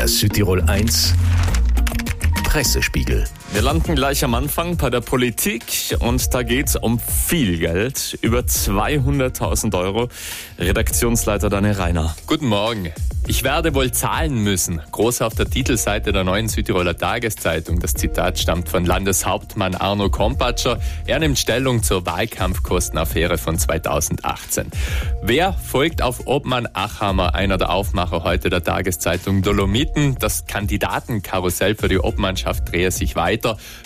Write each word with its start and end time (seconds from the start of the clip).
Der 0.00 0.08
Südtirol 0.08 0.62
1 0.62 1.12
Pressespiegel. 2.44 3.26
Wir 3.52 3.62
landen 3.62 3.96
gleich 3.96 4.22
am 4.22 4.34
Anfang 4.34 4.76
bei 4.76 4.90
der 4.90 5.00
Politik 5.00 5.64
und 5.98 6.32
da 6.32 6.44
geht 6.44 6.68
es 6.68 6.76
um 6.76 7.00
viel 7.00 7.58
Geld, 7.58 8.16
über 8.22 8.40
200.000 8.40 9.76
Euro. 9.76 10.08
Redaktionsleiter 10.56 11.50
Daniel 11.50 11.74
Reiner. 11.74 12.14
Guten 12.28 12.46
Morgen. 12.46 12.92
Ich 13.26 13.44
werde 13.44 13.74
wohl 13.74 13.92
zahlen 13.92 14.42
müssen. 14.42 14.80
Groß 14.90 15.22
auf 15.22 15.34
der 15.36 15.48
Titelseite 15.48 16.10
der 16.10 16.24
neuen 16.24 16.48
Südtiroler 16.48 16.96
Tageszeitung. 16.96 17.78
Das 17.78 17.94
Zitat 17.94 18.40
stammt 18.40 18.68
von 18.68 18.84
Landeshauptmann 18.84 19.76
Arno 19.76 20.10
Kompatscher. 20.10 20.80
Er 21.06 21.20
nimmt 21.20 21.38
Stellung 21.38 21.82
zur 21.84 22.06
Wahlkampfkostenaffäre 22.06 23.38
von 23.38 23.56
2018. 23.56 24.70
Wer 25.22 25.52
folgt 25.52 26.02
auf 26.02 26.26
Obmann 26.26 26.66
Achammer, 26.72 27.34
einer 27.36 27.56
der 27.56 27.70
Aufmacher 27.70 28.24
heute 28.24 28.50
der 28.50 28.64
Tageszeitung 28.64 29.42
Dolomiten? 29.42 30.16
Das 30.18 30.46
Kandidatenkarussell 30.46 31.76
für 31.76 31.88
die 31.88 32.00
Obmannschaft 32.00 32.72
drehe 32.72 32.90
sich 32.90 33.14
weiter. 33.14 33.39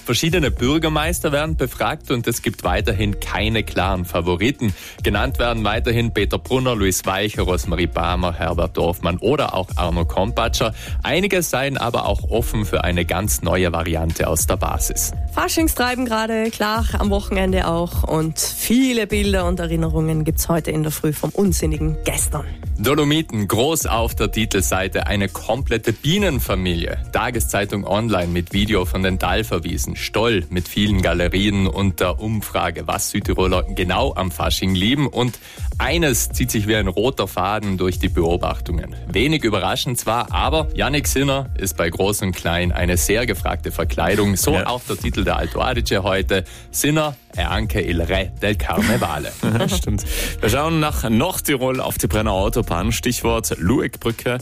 Verschiedene 0.05 0.51
Bürgermeister 0.51 1.33
werden 1.33 1.57
befragt 1.57 2.11
und 2.11 2.27
es 2.27 2.43
gibt 2.43 2.65
weiterhin 2.65 3.21
keine 3.21 3.63
klaren 3.63 4.05
Favoriten. 4.05 4.75
Genannt 5.03 5.39
werden 5.39 5.65
weiterhin 5.65 6.13
Peter 6.13 6.39
Brunner, 6.39 6.75
Luis 6.75 7.05
Weicher, 7.07 7.43
Rosmarie 7.43 7.87
Barmer, 7.87 8.35
Herbert 8.35 8.77
Dorfmann 8.77 9.19
oder 9.19 9.55
auch 9.55 9.69
Arno 9.77 10.05
Kompatscher. 10.05 10.75
Einige 11.03 11.43
seien 11.43 11.79
aber 11.79 12.07
auch 12.07 12.23
offen 12.31 12.65
für 12.65 12.85
eine 12.85 13.05
ganz 13.05 13.43
neue 13.43 13.73
Variante 13.73 14.29
aus 14.29 14.47
der 14.47 14.57
Basis. 14.57 15.13
Faschingstreiben 15.33 16.05
gerade, 16.05 16.51
klar, 16.51 16.85
am 16.99 17.11
Wochenende 17.11 17.67
auch. 17.67 18.03
Und 18.05 18.39
viele 18.39 19.07
Bilder 19.07 19.47
und 19.47 19.61
Erinnerungen 19.61 20.25
gibt 20.25 20.39
es 20.39 20.49
heute 20.49 20.71
in 20.71 20.83
der 20.83 20.93
Früh 20.93 21.13
vom 21.13 21.31
unsinnigen 21.31 21.97
gestern. 22.05 22.45
Dolomiten, 22.77 23.47
groß 23.47 23.87
auf 23.87 24.17
der 24.17 24.33
Titelseite, 24.33 25.07
eine 25.07 25.29
komplette 25.29 25.93
Bienenfamilie. 25.93 26.99
Tageszeitung 27.13 27.87
online 27.87 28.27
mit 28.27 28.53
Video 28.53 28.85
von 28.85 29.05
den 29.05 29.19
Dalverwiesen. 29.19 29.95
Stoll 29.95 30.45
mit 30.51 30.67
vielen 30.67 31.01
Galerien 31.01 31.69
und 31.69 32.01
der 32.01 32.19
Umfrage, 32.19 32.89
was 32.89 33.11
Südtiroler 33.11 33.63
genau 33.63 34.13
am 34.17 34.33
Fasching 34.33 34.75
lieben. 34.75 35.07
Und 35.07 35.39
eines 35.79 36.31
zieht 36.31 36.51
sich 36.51 36.67
wie 36.67 36.75
ein 36.75 36.89
roter 36.89 37.29
Faden 37.29 37.79
durch 37.79 38.01
die 38.01 38.09
Beobachtungen. 38.09 38.97
Wenig 39.07 39.45
überraschend 39.45 39.99
zwar, 39.99 40.33
aber 40.33 40.69
Yannick 40.75 41.07
Sinner 41.07 41.51
ist 41.57 41.77
bei 41.77 41.89
Groß 41.89 42.23
und 42.23 42.33
Klein 42.35 42.73
eine 42.73 42.97
sehr 42.97 43.25
gefragte 43.25 43.71
Verkleidung. 43.71 44.35
So 44.37 44.55
ja. 44.55 44.67
auch 44.67 44.83
der 44.83 44.97
Titel 44.97 45.23
der 45.23 45.37
Alto 45.37 45.61
Adige 45.61 46.03
heute. 46.03 46.43
Sinner 46.73 47.15
è 47.35 47.43
anche 47.43 47.81
il 47.81 48.01
re 48.01 48.33
del 48.41 48.57
Carnevale. 48.57 49.33
Stimmt. 49.69 50.05
Wir 50.41 50.49
schauen 50.49 50.81
nach 50.81 51.09
Nordtirol 51.09 51.81
auf 51.81 51.99
die 51.99 52.07
Brenner 52.07 52.33
Autobahn. 52.65 52.93
Stichwort 52.93 53.55
Lueckbrücke 53.59 54.39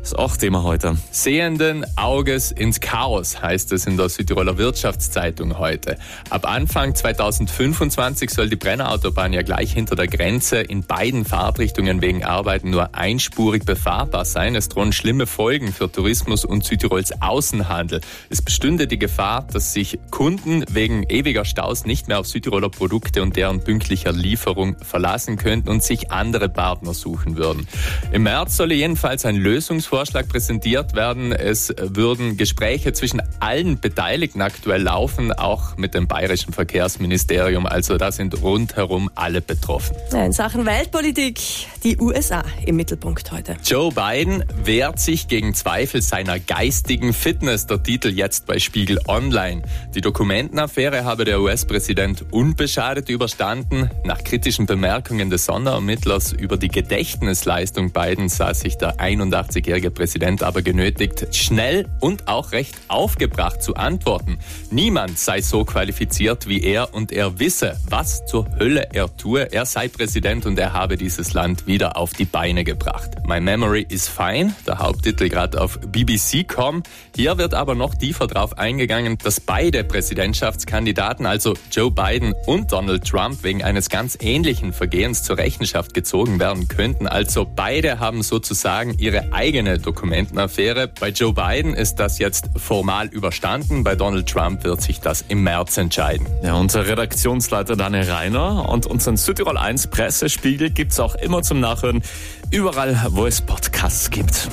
ist 0.00 0.16
auch 0.16 0.36
Thema 0.36 0.62
heute. 0.62 0.96
Sehenden 1.10 1.84
Auges 1.96 2.52
ins 2.52 2.80
Chaos 2.80 3.42
heißt 3.42 3.72
es 3.72 3.86
in 3.86 3.96
der 3.96 4.08
Südtiroler 4.08 4.58
Wirtschaftszeitung 4.58 5.58
heute. 5.58 5.96
Ab 6.30 6.46
Anfang 6.46 6.94
2025 6.94 8.30
soll 8.30 8.48
die 8.48 8.56
Brenner 8.56 8.92
Autobahn 8.92 9.32
ja 9.32 9.42
gleich 9.42 9.72
hinter 9.72 9.96
der 9.96 10.06
Grenze 10.06 10.58
in 10.58 10.84
beiden 10.84 11.24
Fahrtrichtungen 11.24 12.00
wegen 12.00 12.22
Arbeiten 12.22 12.70
nur 12.70 12.94
einspurig 12.94 13.64
befahrbar 13.64 14.24
sein. 14.24 14.54
Es 14.54 14.68
drohen 14.68 14.92
schlimme 14.92 15.26
Folgen 15.26 15.72
für 15.72 15.90
Tourismus 15.90 16.44
und 16.44 16.64
Südtirols 16.64 17.20
Außenhandel. 17.20 18.02
Es 18.30 18.40
bestünde 18.40 18.86
die 18.86 18.98
Gefahr, 18.98 19.46
dass 19.52 19.72
sich 19.72 19.98
Kunden 20.10 20.64
wegen 20.70 21.04
ewiger 21.08 21.44
Staus 21.44 21.86
nicht 21.86 22.06
mehr 22.06 22.20
auf 22.20 22.26
Südtiroler 22.26 22.68
Produkte 22.68 23.22
und 23.22 23.36
deren 23.36 23.64
pünktlicher 23.64 24.12
Lieferung 24.12 24.76
verlassen 24.80 25.36
könnten 25.36 25.68
und 25.68 25.82
sich 25.82 26.12
andere 26.12 26.48
Partner 26.48 26.94
suchen 26.94 27.36
würden. 27.36 27.63
Im 28.12 28.24
März 28.24 28.56
solle 28.56 28.74
jedenfalls 28.74 29.24
ein 29.24 29.36
Lösungsvorschlag 29.36 30.28
präsentiert 30.28 30.94
werden. 30.94 31.32
Es 31.32 31.74
würden 31.76 32.36
Gespräche 32.36 32.92
zwischen 32.92 33.22
allen 33.40 33.80
Beteiligten 33.80 34.42
aktuell 34.42 34.82
laufen, 34.82 35.32
auch 35.32 35.76
mit 35.76 35.94
dem 35.94 36.06
bayerischen 36.06 36.52
Verkehrsministerium. 36.52 37.66
Also 37.66 37.96
da 37.96 38.12
sind 38.12 38.42
rundherum 38.42 39.10
alle 39.14 39.40
betroffen. 39.40 39.96
In 40.12 40.32
Sachen 40.32 40.66
Weltpolitik 40.66 41.40
die 41.82 41.98
USA 41.98 42.44
im 42.66 42.76
Mittelpunkt 42.76 43.32
heute. 43.32 43.56
Joe 43.64 43.90
Biden 43.90 44.44
wehrt 44.64 44.98
sich 44.98 45.28
gegen 45.28 45.54
Zweifel 45.54 46.02
seiner 46.02 46.38
geistigen 46.38 47.12
Fitness. 47.12 47.66
Der 47.66 47.82
Titel 47.82 48.08
jetzt 48.08 48.46
bei 48.46 48.58
Spiegel 48.58 49.00
Online. 49.08 49.62
Die 49.94 50.00
Dokumentenaffäre 50.00 51.04
habe 51.04 51.24
der 51.24 51.40
US-Präsident 51.40 52.24
unbeschadet 52.30 53.08
überstanden. 53.08 53.90
Nach 54.04 54.22
kritischen 54.22 54.66
Bemerkungen 54.66 55.30
des 55.30 55.46
Sonderermittlers 55.46 56.32
über 56.32 56.56
die 56.56 56.68
Gedächtnisleistung 56.68 57.53
Bidens 57.92 58.36
sah 58.36 58.54
sich 58.54 58.78
der 58.78 58.96
81-jährige 58.96 59.90
Präsident 59.90 60.42
aber 60.42 60.62
genötigt, 60.62 61.34
schnell 61.34 61.86
und 62.00 62.28
auch 62.28 62.52
recht 62.52 62.74
aufgebracht 62.88 63.62
zu 63.62 63.76
antworten. 63.76 64.38
Niemand 64.70 65.18
sei 65.18 65.42
so 65.42 65.64
qualifiziert 65.64 66.48
wie 66.48 66.62
er 66.62 66.94
und 66.94 67.12
er 67.12 67.38
wisse, 67.38 67.78
was 67.88 68.24
zur 68.26 68.48
Hölle 68.58 68.88
er 68.92 69.14
tue. 69.16 69.52
Er 69.52 69.66
sei 69.66 69.88
Präsident 69.88 70.46
und 70.46 70.58
er 70.58 70.72
habe 70.72 70.96
dieses 70.96 71.34
Land 71.34 71.66
wieder 71.66 71.96
auf 71.96 72.12
die 72.12 72.24
Beine 72.24 72.64
gebracht. 72.64 73.10
My 73.26 73.40
Memory 73.40 73.86
is 73.88 74.08
Fine, 74.08 74.54
der 74.66 74.78
Haupttitel 74.78 75.28
gerade 75.28 75.60
auf 75.60 75.78
BBC.com. 75.80 76.82
Hier 77.14 77.38
wird 77.38 77.54
aber 77.54 77.74
noch 77.74 77.94
tiefer 77.94 78.26
darauf 78.26 78.58
eingegangen, 78.58 79.18
dass 79.22 79.40
beide 79.40 79.84
Präsidentschaftskandidaten, 79.84 81.26
also 81.26 81.54
Joe 81.70 81.90
Biden 81.90 82.24
Biden 82.24 82.34
und 82.46 82.72
Donald 82.72 83.04
Trump 83.04 83.42
wegen 83.42 83.62
eines 83.62 83.88
ganz 83.88 84.16
ähnlichen 84.20 84.72
Vergehens 84.72 85.22
zur 85.22 85.36
Rechenschaft 85.36 85.94
gezogen 85.94 86.38
werden 86.38 86.68
könnten. 86.68 87.06
Also 87.06 87.43
beide 87.44 87.98
haben 87.98 88.22
sozusagen 88.22 88.98
ihre 88.98 89.32
eigene 89.32 89.78
Dokumentenaffäre. 89.78 90.88
Bei 90.88 91.08
Joe 91.08 91.32
Biden 91.32 91.74
ist 91.74 91.96
das 91.96 92.18
jetzt 92.18 92.50
formal 92.56 93.08
überstanden. 93.08 93.84
Bei 93.84 93.94
Donald 93.94 94.28
Trump 94.28 94.64
wird 94.64 94.82
sich 94.82 95.00
das 95.00 95.24
im 95.28 95.42
März 95.42 95.76
entscheiden. 95.76 96.26
Ja, 96.42 96.54
unser 96.54 96.86
Redaktionsleiter 96.86 97.76
Daniel 97.76 98.10
Reiner 98.10 98.68
und 98.68 98.86
unseren 98.86 99.16
Südtirol 99.16 99.56
1 99.56 99.88
Pressespiegel 99.88 100.70
gibt 100.70 100.92
es 100.92 101.00
auch 101.00 101.14
immer 101.14 101.42
zum 101.42 101.60
Nachhören 101.60 102.02
überall, 102.50 102.98
wo 103.10 103.26
es 103.26 103.40
Podcasts 103.40 104.10
gibt. 104.10 104.48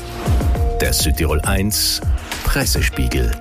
Der 0.79 0.93
Südtirol 0.93 1.41
1 1.41 2.01
Pressespiegel. 2.43 3.31